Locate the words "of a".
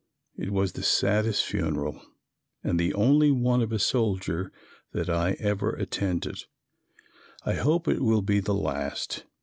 3.61-3.77